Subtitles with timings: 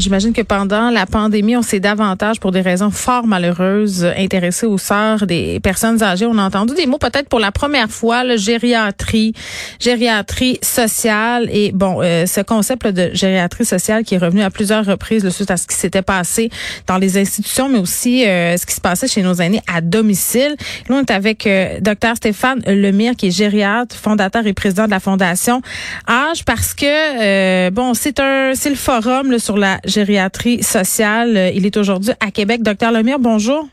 [0.00, 4.78] J'imagine que pendant la pandémie, on s'est davantage, pour des raisons fort malheureuses, intéressé aux
[4.78, 6.24] sort des personnes âgées.
[6.24, 9.34] On a entendu des mots peut-être pour la première fois, le gériatrie,
[9.78, 11.50] gériatrie sociale.
[11.52, 15.28] Et bon, euh, ce concept de gériatrie sociale qui est revenu à plusieurs reprises le
[15.28, 16.48] suite à ce qui s'était passé
[16.86, 20.56] dans les institutions, mais aussi euh, ce qui se passait chez nos aînés à domicile.
[20.88, 24.90] Là, on est avec euh, Dr Stéphane Lemire, qui est gériatre, fondateur et président de
[24.92, 25.60] la Fondation
[26.08, 31.36] Âge, parce que, bon, c'est un, c'est le forum là, sur la gériatrie sociale.
[31.36, 32.62] Euh, il est aujourd'hui à Québec.
[32.62, 33.68] Docteur Lemire, bonjour.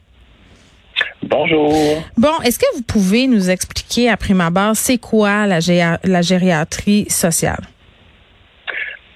[1.24, 1.72] Bonjour.
[2.18, 5.60] Bon, est-ce que vous pouvez nous expliquer à prime abord, c'est quoi la,
[6.04, 7.64] la gériatrie sociale?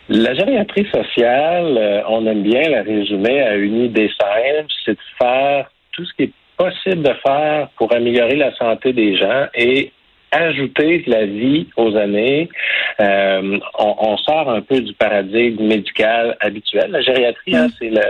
[0.09, 4.97] La gériatrie sociale, euh, on aime bien la résumer à une idée simple, c'est de
[5.17, 9.91] faire tout ce qui est possible de faire pour améliorer la santé des gens et
[10.31, 12.49] ajouter de la vie aux années.
[12.99, 16.91] Euh, on, sort un peu du paradigme médical habituel.
[16.91, 17.71] La gériatrie, hein, mm.
[17.79, 18.01] c'est le.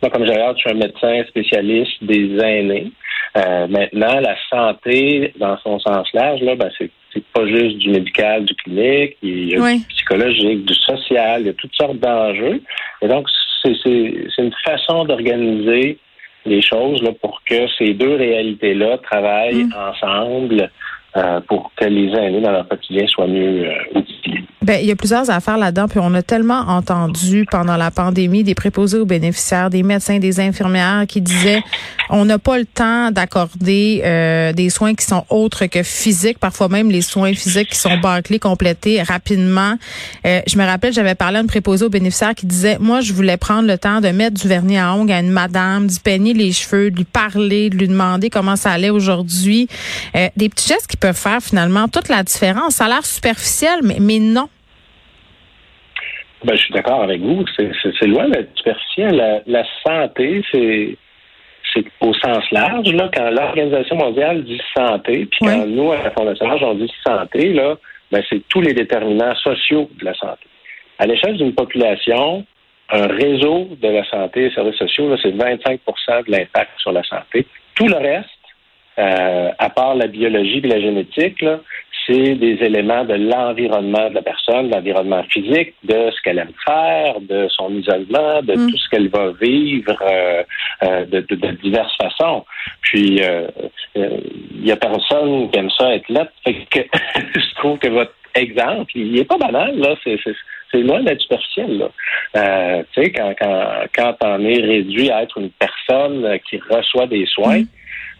[0.00, 2.92] Moi, comme gériatre, je suis un médecin spécialiste des aînés.
[3.36, 6.90] Euh, maintenant, la santé, dans son sens large, là, ben, c'est
[7.32, 11.50] pas juste du médical, du clinique, il y a du psychologique, du social, il y
[11.50, 12.62] a toutes sortes d'enjeux.
[13.02, 13.26] Et donc,
[13.62, 15.98] c'est une façon d'organiser
[16.46, 19.74] les choses là, pour que ces deux réalités-là travaillent mm.
[19.76, 20.70] ensemble
[21.16, 24.44] euh, pour que les aînés dans leur quotidien soient mieux euh, outillés.
[24.60, 28.44] Ben, il y a plusieurs affaires là-dedans, puis on a tellement entendu pendant la pandémie
[28.44, 31.62] des préposés aux bénéficiaires, des médecins, des infirmières qui disaient
[32.10, 36.68] on n'a pas le temps d'accorder euh, des soins qui sont autres que physiques, parfois
[36.68, 39.74] même les soins physiques qui sont bâclés, complétés rapidement.
[40.26, 43.14] Euh, je me rappelle, j'avais parlé à une préposée aux bénéficiaires qui disait moi je
[43.14, 46.34] voulais prendre le temps de mettre du vernis à ongles à une madame, d'y peigner
[46.34, 49.66] les cheveux, de lui parler, de lui demander comment ça allait aujourd'hui.
[50.36, 52.76] Des petits gestes qui peuvent faire finalement toute la différence.
[52.76, 54.48] Ça a l'air superficiel, mais, mais non.
[56.44, 57.44] Ben, je suis d'accord avec vous.
[57.56, 59.42] C'est loin d'être superficiel.
[59.46, 60.96] La, santé, c'est
[62.00, 66.46] au sens large, là, quand l'Organisation mondiale dit santé, puis quand nous, à la Fondation
[66.62, 67.76] on dit santé, là,
[68.10, 70.46] ben, c'est tous les déterminants sociaux de la santé.
[70.98, 72.44] À l'échelle d'une population,
[72.90, 77.46] un réseau de la santé et services sociaux, c'est 25% de l'impact sur la santé.
[77.74, 78.30] Tout le reste,
[78.98, 81.60] euh, à part la biologie et la génétique, là,
[82.08, 86.52] c'est des éléments de l'environnement de la personne, de l'environnement physique, de ce qu'elle aime
[86.66, 88.70] faire, de son isolement, de mm.
[88.70, 90.42] tout ce qu'elle va vivre euh,
[90.84, 91.20] euh, de,
[91.62, 92.44] diverses façons.
[92.80, 94.18] Puis, il euh,
[94.62, 96.28] y a personne qui aime ça être là.
[96.44, 96.80] que
[97.34, 99.94] je trouve que votre exemple, il est pas banal, là.
[100.02, 100.18] C'est,
[100.70, 102.82] c'est, loin d'être superficiel, là.
[102.94, 103.64] tu sais, quand, quand,
[103.94, 107.66] quand on est réduit à être une personne qui reçoit des soins, mm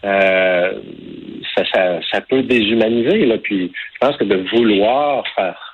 [0.03, 1.63] ça,
[2.11, 3.25] ça, peut déshumaniser.
[3.25, 3.37] Là.
[3.37, 5.69] Puis je pense que de vouloir faire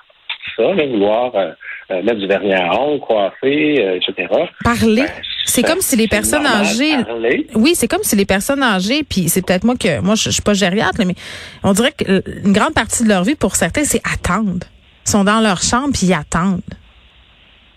[0.56, 1.50] ça, vouloir euh,
[1.90, 4.28] euh, mettre du vernis à ongles, coiffer, euh, etc.
[4.64, 5.02] Parler.
[5.02, 5.08] Ben,
[5.44, 6.96] c'est comme si les personnes âgées.
[7.54, 10.42] Oui, c'est comme si les personnes âgées, puis c'est peut-être moi que moi je, suis
[10.42, 11.14] pas gériatre, mais
[11.62, 14.66] on dirait qu'une grande partie de leur vie pour certains, c'est attendre.
[15.06, 16.62] Ils sont dans leur chambre puis ils attendent.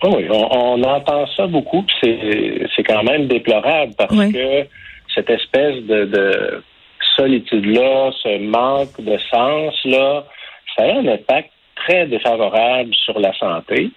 [0.02, 4.66] Oh oui, on, entend ça beaucoup, puis c'est quand même déplorable parce que
[5.20, 6.64] cette espèce de
[7.20, 10.26] solitude-là, ce manque de sens-là,
[10.76, 13.90] ça a un impact très défavorable sur la santé.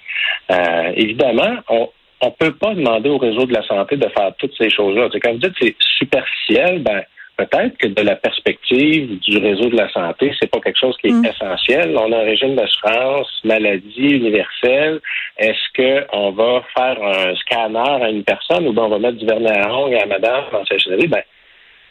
[0.50, 1.88] Euh, évidemment, on
[2.24, 5.08] ne peut pas demander au réseau de la santé de faire toutes ces choses-là.
[5.22, 7.02] Quand vous dites que c'est superficiel, ben
[7.36, 11.08] peut-être que de la perspective du réseau de la santé, c'est pas quelque chose qui
[11.08, 11.24] est mm.
[11.24, 11.96] essentiel.
[11.96, 15.00] On a un régime d'assurance maladie universelle.
[15.38, 19.26] Est-ce qu'on va faire un scanner à une personne ou bien on va mettre du
[19.26, 20.76] vernis à ongles à madame dans sa
[21.08, 21.22] Ben,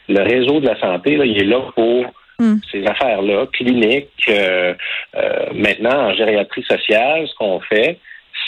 [0.08, 2.06] le réseau de la santé, là, il est là pour
[2.38, 2.56] hmm.
[2.70, 4.08] ces affaires-là, cliniques.
[4.28, 4.74] Euh,
[5.16, 7.98] euh, maintenant, en gériatrie sociale, ce qu'on fait,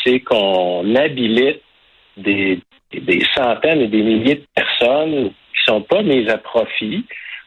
[0.04, 1.60] c'est qu'on habilite
[2.16, 2.60] des,
[2.92, 5.32] des centaines et des milliers de personnes
[5.64, 7.04] qui sont pas mises à profit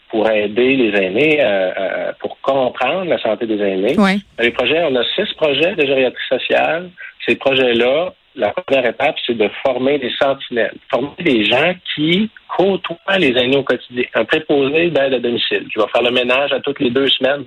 [0.09, 3.95] pour aider les aînés, euh, pour comprendre la santé des aînés.
[4.39, 6.89] Les projets, on a six projets de gériatrie sociale.
[7.27, 13.17] Ces projets-là la première étape, c'est de former des sentinelles, former des gens qui côtoient
[13.17, 14.05] les aînés au quotidien.
[14.13, 17.45] Un préposé d'aide à domicile, qui va faire le ménage à toutes les deux semaines,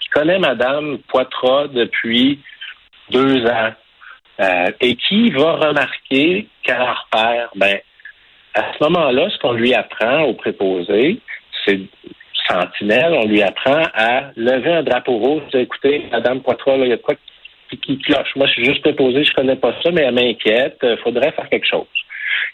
[0.00, 2.40] qui connaît Madame Poitras depuis
[3.10, 3.72] deux ans,
[4.40, 7.78] euh, et qui va remarquer qu'à la repère, ben,
[8.56, 11.20] à ce moment-là, ce qu'on lui apprend au préposé,
[11.64, 11.80] c'est
[12.48, 16.92] sentinelle, on lui apprend à lever un drapeau rouge, dire, écoutez, Madame Poitras, il y
[16.92, 17.14] a quoi
[17.70, 18.34] qui, cloche.
[18.36, 20.78] Moi, je suis juste préposé, je connais pas ça, mais elle m'inquiète.
[20.82, 21.86] Il euh, faudrait faire quelque chose.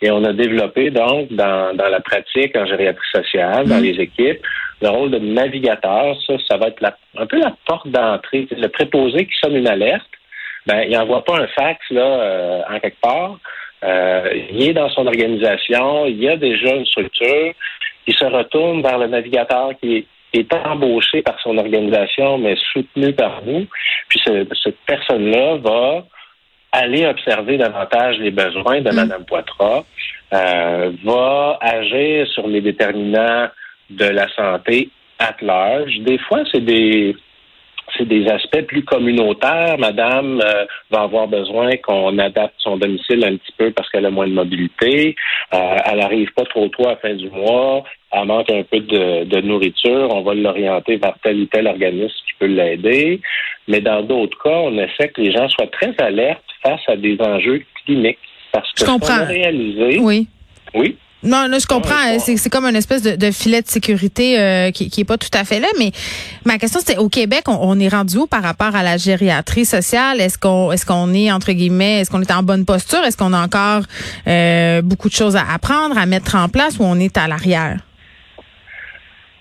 [0.00, 3.82] Et on a développé donc dans, dans la pratique en gériatrie sociale, dans mm.
[3.82, 4.40] les équipes,
[4.80, 8.48] le rôle de navigateur, ça, ça va être la, un peu la porte d'entrée.
[8.50, 10.08] Le préposé qui sonne une alerte,
[10.66, 13.38] ben, il n'envoie pas un fax là, euh, en quelque part.
[13.82, 17.52] Euh, il est dans son organisation, il y a déjà une structure.
[18.06, 23.12] Il se retourne vers le navigateur qui est, est embauché par son organisation, mais soutenu
[23.12, 23.66] par nous.
[24.08, 26.04] Puis cette personne-là va
[26.72, 29.24] aller observer davantage les besoins de Mme mm.
[29.26, 29.84] Poitras,
[30.32, 33.48] euh, va agir sur les déterminants
[33.90, 34.88] de la santé
[35.18, 35.98] à large.
[36.00, 37.14] Des fois, c'est des
[37.96, 39.76] c'est des aspects plus communautaires.
[39.78, 44.10] Madame euh, va avoir besoin qu'on adapte son domicile un petit peu parce qu'elle a
[44.10, 45.14] moins de mobilité.
[45.54, 47.84] Euh, elle arrive pas trop tôt à la fin du mois.
[48.12, 50.08] Elle manque un peu de, de nourriture.
[50.10, 53.20] On va l'orienter vers tel ou tel organisme qui peut l'aider.
[53.68, 57.16] Mais dans d'autres cas, on essaie que les gens soient très alertes face à des
[57.20, 58.18] enjeux cliniques.
[58.52, 59.24] Parce que je comprends.
[59.24, 60.26] réalisé, oui.
[60.74, 60.96] Oui.
[61.24, 62.18] Non, là, je comprends.
[62.18, 65.44] c'est comme une espèce de, filet de sécurité euh, qui, qui est pas tout à
[65.44, 65.68] fait là.
[65.78, 65.92] Mais
[66.44, 70.20] ma question, c'est au Québec, on, est rendu où par rapport à la gériatrie sociale?
[70.20, 73.04] Est-ce qu'on est-ce qu'on est entre guillemets, est-ce qu'on est en bonne posture?
[73.04, 73.82] Est-ce qu'on a encore
[74.26, 77.78] euh, beaucoup de choses à apprendre, à mettre en place, ou on est à l'arrière?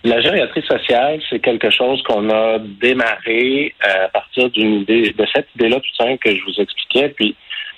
[0.04, 5.26] La gériatrie sociale, c'est quelque chose qu'on a démarré euh, à partir d'une idée, de
[5.34, 7.10] cette idée-là tout simple que je vous expliquais.
[7.10, 7.36] Puis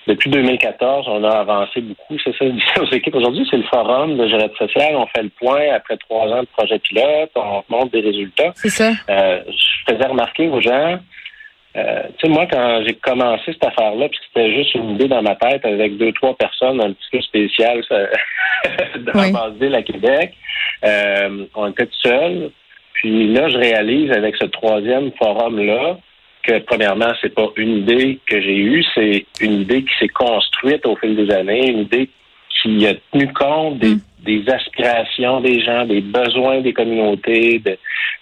[0.07, 2.17] depuis 2014, on a avancé beaucoup.
[2.23, 2.45] C'est ça,
[2.81, 3.15] aux équipes.
[3.15, 4.95] Aujourd'hui, c'est le forum de gériatrie sociale.
[4.95, 7.31] On fait le point après trois ans de projet pilote.
[7.35, 8.51] On montre des résultats.
[8.55, 8.91] C'est ça.
[9.09, 10.99] Euh, je faisais remarquer aux gens,
[11.75, 15.23] euh, tu sais, moi, quand j'ai commencé cette affaire-là, puis c'était juste une idée dans
[15.23, 17.83] ma tête avec deux, trois personnes un petit peu spéciales
[18.99, 20.33] dans la base ville à Québec,
[20.85, 22.51] euh, on était tout seuls.
[22.93, 25.97] Puis là, je réalise avec ce troisième forum-là
[26.43, 30.85] que, premièrement, c'est pas une idée que j'ai eue, c'est une idée qui s'est construite
[30.85, 32.09] au fil des années, une idée
[32.61, 34.49] qui a tenu compte des, mm.
[34.49, 37.61] aspirations des gens, des besoins des communautés,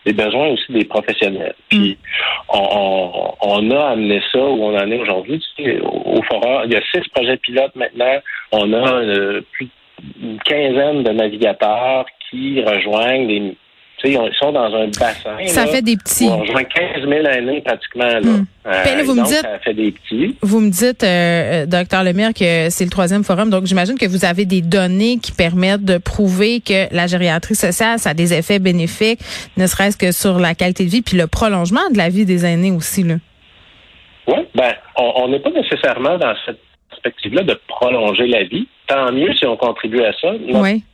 [0.06, 1.56] des besoins aussi des professionnels.
[1.70, 2.54] Puis mm.
[2.54, 5.42] on, a amené ça où on en est aujourd'hui.
[5.84, 8.18] au, forum, il y a six projets pilotes maintenant.
[8.52, 9.70] On a euh, plus
[10.16, 13.56] d'une quinzaine de navigateurs qui rejoignent
[14.10, 15.38] ils sont dans un bassin.
[15.48, 16.28] Ça fait des petits.
[16.30, 18.06] On rejoint 15 000 années pratiquement.
[18.06, 18.20] Là.
[18.22, 18.46] Hmm.
[18.66, 20.36] Euh, vous me dites, ça fait des petits.
[20.42, 23.50] Vous me dites, euh, euh, docteur Lemire, que c'est le troisième forum.
[23.50, 28.00] Donc, j'imagine que vous avez des données qui permettent de prouver que la gériatrie sociale,
[28.00, 29.20] ça a des effets bénéfiques,
[29.58, 32.46] ne serait-ce que sur la qualité de vie, puis le prolongement de la vie des
[32.46, 33.04] aînés aussi.
[33.04, 33.16] Là.
[34.28, 36.60] Oui, ben, on n'est pas nécessairement dans cette
[36.92, 38.68] perspective-là de prolonger la vie.
[38.88, 40.34] Tant mieux si on contribue à ça.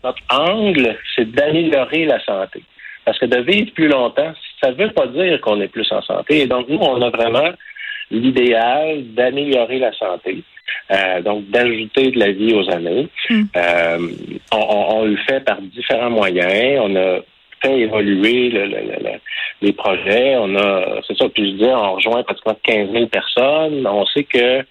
[0.04, 2.63] Notre, angle, c'est d'améliorer la santé.
[3.07, 6.01] Parce que de vivre plus longtemps, ça ne veut pas dire qu'on est plus en
[6.01, 6.42] santé.
[6.42, 7.51] Et donc, nous, on a vraiment
[8.12, 10.44] l'idéal d'améliorer la santé.
[10.92, 13.07] Euh, donc d'ajouter de la vie aux années.
[13.30, 13.44] Hmm.
[13.56, 13.98] Euh,
[14.51, 16.81] on, le fait par différents moyens.
[16.83, 17.19] On a
[17.62, 18.50] fait évoluer
[19.62, 20.36] les projets.
[20.36, 23.88] On a, c'est ça, puis je disais, on rejoint pratiquement 15 000 personnes.
[23.88, 24.65] On sait que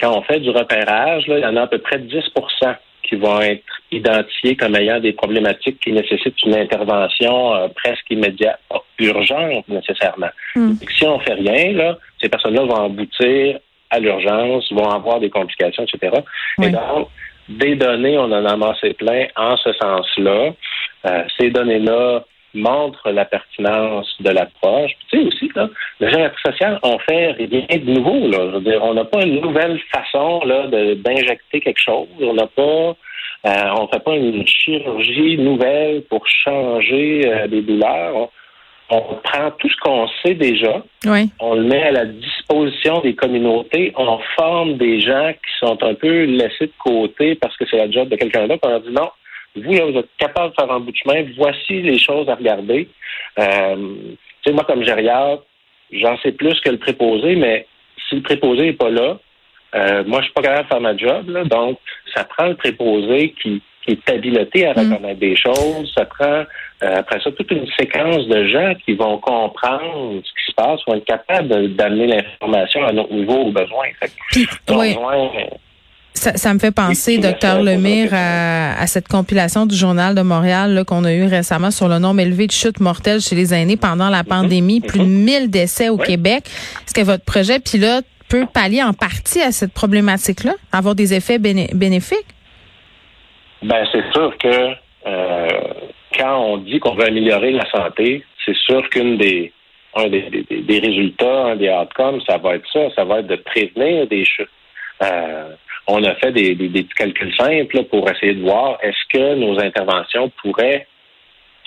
[0.00, 2.32] quand on fait du repérage, il y en a à peu près 10
[3.08, 8.60] qui vont être identifiés comme ayant des problématiques qui nécessitent une intervention euh, presque immédiate,
[8.98, 10.30] urgente nécessairement.
[10.54, 10.74] Hmm.
[10.96, 13.58] Si on fait rien, là, ces personnes-là vont aboutir
[13.90, 16.16] à l'urgence, vont avoir des complications, etc.
[16.62, 17.08] Et donc,
[17.48, 20.52] des données, on en a amassé plein en ce sens-là.
[21.06, 22.24] Euh, ces données-là
[22.56, 24.92] montrent la pertinence de l'approche.
[25.10, 25.68] Tu sais aussi, là,
[26.00, 28.28] le génétique social, on fait rien de nouveau.
[28.28, 28.38] Là.
[28.50, 32.08] Je veux dire, on n'a pas une nouvelle façon là, d'injecter quelque chose.
[32.20, 32.96] On n'a pas
[33.46, 38.30] euh, on ne fait pas une chirurgie nouvelle pour changer euh, des douleurs.
[38.90, 40.80] On, prend tout ce qu'on sait déjà,
[41.40, 45.94] on le met à la disposition des communautés, on forme des gens qui sont un
[45.94, 48.60] peu laissés de côté parce que c'est la job de quelqu'un d'autre.
[48.62, 49.10] On leur dit non,
[49.56, 52.34] vous, là, vous êtes capable de faire un bout de chemin, voici les choses à
[52.34, 52.88] regarder.
[53.38, 53.94] Euh,
[54.42, 55.42] tu sais, moi, comme gériatre,
[55.92, 57.66] j'en sais plus que le préposé, mais
[58.08, 59.18] si le préposé n'est pas là,
[59.74, 61.78] euh, moi, je suis pas capable de faire ma job, là, donc
[62.14, 64.78] ça prend le préposé qui, est habilité à mm.
[64.78, 65.92] reconnaître des choses.
[65.96, 66.24] Ça prend
[66.82, 70.80] euh, après ça toute une séquence de gens qui vont comprendre ce qui se passe,
[70.88, 73.86] vont être capables d'amener l'information à notre niveau au besoin.
[76.16, 81.12] Ça, me fait penser, docteur Lemire, à, cette compilation du Journal de Montréal qu'on a
[81.12, 84.28] eu récemment sur le nombre élevé de chutes mortelles chez les aînés pendant la mm-hmm.
[84.28, 86.44] pandémie, plus de 1000 décès au Québec.
[86.46, 91.38] Est-ce que votre projet pilote peut pallier en partie à cette problématique-là, avoir des effets
[91.38, 92.26] bénéfiques?
[93.62, 94.74] Ben, c'est sûr que
[95.06, 95.48] euh,
[96.16, 99.52] quand on dit qu'on veut améliorer la santé, c'est sûr qu'une des
[99.96, 104.06] un des, résultats, un des outcomes, ça va être ça, ça va être de prévenir
[104.06, 104.50] des chutes.
[105.02, 105.54] Euh,
[105.86, 110.30] on a fait des, des, calculs simples pour essayer de voir est-ce que nos interventions
[110.42, 110.86] pourraient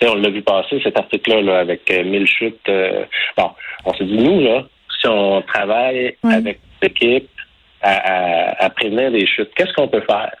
[0.08, 2.68] on l'a vu passer, cet article-là, avec euh, mille chutes.
[2.68, 3.04] Euh,
[3.36, 3.50] bon,
[3.84, 4.64] on s'est dit, nous, là,
[5.00, 7.28] si on travaille avec l'équipe
[7.82, 10.34] à, à, prévenir des chutes, qu'est-ce qu'on peut faire?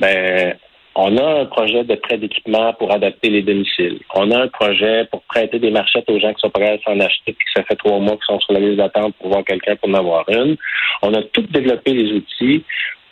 [0.00, 0.56] Ben,
[0.94, 4.00] on a un projet de prêt d'équipement pour adapter les domiciles.
[4.14, 6.98] On a un projet pour prêter des marchettes aux gens qui sont prêts à s'en
[6.98, 9.44] acheter, puis que ça fait trois mois qu'ils sont sur la liste d'attente pour voir
[9.44, 10.56] quelqu'un pour en avoir une.
[11.02, 12.64] On a tout développé les outils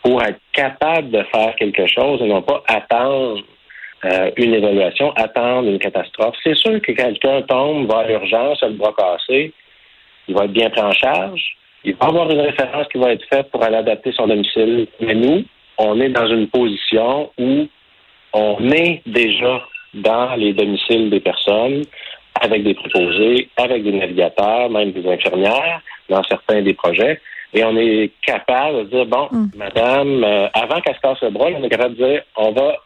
[0.07, 3.43] pour être capable de faire quelque chose et non pas attendre
[4.05, 6.37] euh, une évaluation, attendre une catastrophe.
[6.45, 9.53] C'est sûr que quelqu'un tombe, va à l'urgence, a le bras cassé,
[10.29, 11.43] il va être bien pris en charge.
[11.83, 14.87] Il va avoir une référence qui va être faite pour aller adapter son domicile.
[15.01, 15.45] Mais nous,
[15.77, 17.67] on est dans une position où
[18.33, 21.83] on est déjà dans les domiciles des personnes
[22.41, 27.21] avec des préposés, avec des navigateurs, même des infirmières dans certains des projets.
[27.55, 29.51] Et on est capable de dire, bon, mm.
[29.57, 32.77] madame, euh, avant qu'elle se casse le bras, on est capable de dire, on va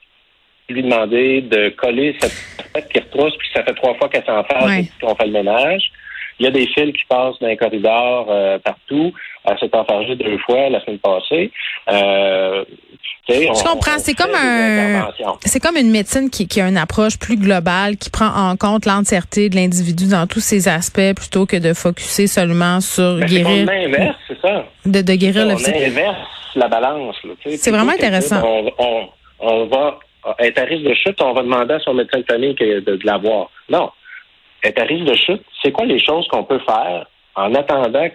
[0.69, 4.45] lui demander de coller cette tête qui retrousse, puis ça fait trois fois qu'elle s'en
[4.45, 5.91] fait, qu'on fait le ménage.
[6.39, 9.13] Il y a des fils qui passent dans les corridors euh, partout.
[9.45, 11.51] Elle s'est enfargée deux fois la semaine passée.
[11.91, 12.65] Euh,
[13.29, 13.99] je comprends.
[13.99, 15.09] C'est comme un,
[15.45, 18.87] c'est comme une médecine qui, qui, a une approche plus globale, qui prend en compte
[18.87, 23.69] l'entièreté de l'individu dans tous ses aspects, plutôt que de focuser seulement sur ben, guérir.
[23.69, 24.65] On inverse, c'est ça.
[24.85, 25.55] De, de guérir le.
[25.55, 26.17] On inverse
[26.57, 27.17] la balance.
[27.57, 28.43] C'est vraiment intéressant.
[28.45, 29.09] On, on,
[29.41, 29.99] on, va
[30.41, 32.99] être à risque de chute, on va demander à son médecin de famille de, de
[33.05, 33.51] l'avoir.
[33.69, 33.91] Non,
[34.63, 37.07] est à risque de chute, c'est quoi les choses qu'on peut faire
[37.37, 38.09] en attendant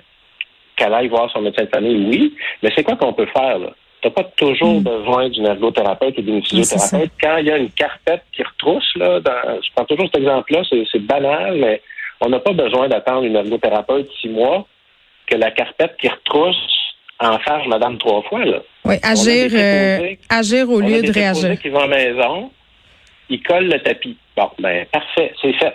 [0.75, 2.05] qu'elle aille voir son médecin de famille?
[2.09, 3.71] Oui, mais c'est quoi qu'on peut faire, là?
[4.01, 4.83] Tu n'as pas toujours hmm.
[4.83, 7.11] besoin d'une ergothérapeute ou d'une physiothérapeute.
[7.21, 10.99] Quand il y a une carpette qui retrousse, là, je prends toujours cet exemple-là, c'est
[10.99, 11.81] banal, mais
[12.21, 14.67] on n'a pas besoin d'attendre une ergothérapeute six mois
[15.27, 16.55] que la carpette qui retrousse
[17.19, 18.45] en fasse Madame trois fois.
[18.45, 18.59] Là.
[18.83, 21.59] Oui, agir, euh, agir au lieu de réagir.
[21.59, 22.51] qui vont à la maison,
[23.29, 24.17] ils collent le tapis.
[24.35, 25.73] Bon, ben parfait, c'est fait.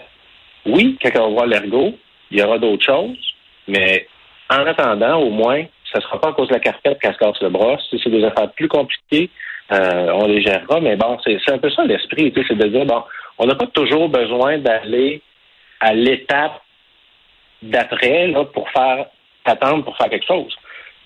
[0.66, 1.94] Oui, quand on va voir l'ergot,
[2.30, 3.34] il y aura d'autres choses,
[3.66, 4.06] mais
[4.50, 7.18] en attendant, au moins, ça ne sera pas à cause de la carpette qu'elle se
[7.18, 7.76] casse le bras.
[7.88, 9.30] Si c'est des affaires plus compliquées,
[9.72, 10.80] euh, on les gérera.
[10.80, 13.02] Mais bon, c'est un peu ça l'esprit, c'est de dire, bon,
[13.38, 15.22] on n'a pas toujours besoin d'aller
[15.80, 16.60] à l'étape
[17.62, 19.06] d'après pour faire
[19.44, 20.54] attendre pour faire quelque chose.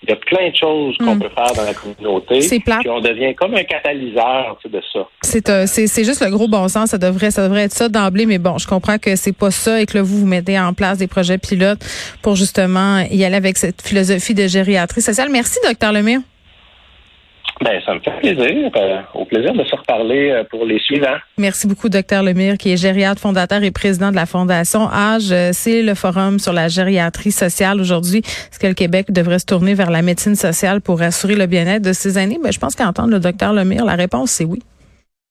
[0.03, 1.19] Il y a plein de choses qu'on hmm.
[1.19, 2.41] peut faire dans la communauté.
[2.41, 4.99] C'est Puis on devient comme un catalyseur de ça.
[4.99, 6.89] Euh, c'est, c'est, juste le gros bon sens.
[6.89, 8.25] Ça devrait, ça devrait être ça d'emblée.
[8.25, 10.73] Mais bon, je comprends que c'est pas ça et que là, vous, vous mettez en
[10.73, 11.83] place des projets pilotes
[12.21, 15.29] pour justement y aller avec cette philosophie de gériatrie sociale.
[15.31, 16.21] Merci, docteur Lemire.
[17.61, 18.69] Ben, ça me fait plaisir.
[18.75, 21.17] Euh, au plaisir de se reparler euh, pour les suivants.
[21.37, 25.31] Merci beaucoup, docteur Lemire, qui est gériatre, fondateur et président de la Fondation Âge.
[25.31, 28.19] Euh, c'est le forum sur la gériatrie sociale aujourd'hui.
[28.19, 31.81] Est-ce que le Québec devrait se tourner vers la médecine sociale pour assurer le bien-être
[31.83, 32.39] de ses aînés?
[32.43, 34.61] Ben, je pense qu'entendre le docteur Lemire, la réponse, c'est oui.